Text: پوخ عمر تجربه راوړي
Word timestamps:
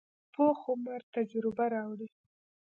پوخ 0.33 0.59
عمر 0.71 1.01
تجربه 1.15 1.65
راوړي 1.73 2.07